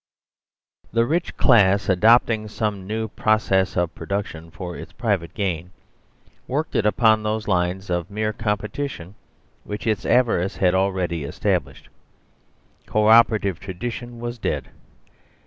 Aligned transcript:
The 0.91 1.05
rich 1.05 1.37
class, 1.37 1.87
adopting 1.87 2.47
some 2.47 2.87
new 2.87 3.07
process 3.07 3.77
of 3.77 3.93
pro 3.93 4.07
duction 4.07 4.51
for 4.51 4.75
its 4.75 4.91
private 4.91 5.35
gain, 5.35 5.69
worked 6.47 6.75
it 6.75 6.87
upon 6.87 7.21
those 7.21 7.47
lines 7.47 7.91
of 7.91 8.09
mere 8.09 8.33
competition 8.33 9.13
which 9.63 9.85
its 9.85 10.03
avarice 10.03 10.55
had 10.57 10.73
al 10.73 10.91
ready 10.91 11.23
established. 11.23 11.87
Co 12.87 13.09
operative 13.09 13.59
tradition 13.59 14.19
was 14.19 14.39
dead. 14.39 14.69